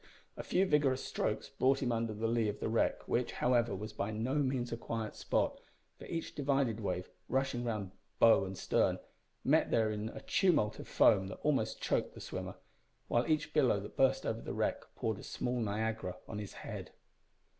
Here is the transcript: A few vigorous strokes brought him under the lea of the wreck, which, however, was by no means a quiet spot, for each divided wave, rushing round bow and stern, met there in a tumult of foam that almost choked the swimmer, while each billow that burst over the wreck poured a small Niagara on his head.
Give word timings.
A 0.35 0.41
few 0.41 0.65
vigorous 0.65 1.03
strokes 1.05 1.49
brought 1.49 1.83
him 1.83 1.91
under 1.91 2.11
the 2.11 2.25
lea 2.25 2.47
of 2.47 2.59
the 2.59 2.69
wreck, 2.69 3.07
which, 3.07 3.33
however, 3.33 3.75
was 3.75 3.93
by 3.93 4.09
no 4.09 4.33
means 4.33 4.71
a 4.71 4.75
quiet 4.77 5.15
spot, 5.15 5.61
for 5.99 6.05
each 6.05 6.33
divided 6.33 6.79
wave, 6.79 7.11
rushing 7.29 7.63
round 7.63 7.91
bow 8.17 8.43
and 8.43 8.57
stern, 8.57 8.97
met 9.43 9.69
there 9.69 9.91
in 9.91 10.09
a 10.09 10.21
tumult 10.21 10.79
of 10.79 10.87
foam 10.87 11.27
that 11.27 11.39
almost 11.43 11.81
choked 11.81 12.15
the 12.15 12.19
swimmer, 12.19 12.55
while 13.09 13.27
each 13.27 13.53
billow 13.53 13.79
that 13.79 13.95
burst 13.95 14.25
over 14.25 14.41
the 14.41 14.53
wreck 14.53 14.81
poured 14.95 15.19
a 15.19 15.23
small 15.23 15.59
Niagara 15.59 16.15
on 16.27 16.39
his 16.39 16.53
head. 16.53 16.89